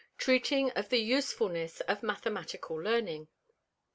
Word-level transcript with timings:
treating 0.17 0.71
of 0.71 0.89
the 0.89 0.97
Usefulness 0.97 1.79
of 1.81 2.01
Mathematical 2.01 2.75
Learning. 2.75 3.27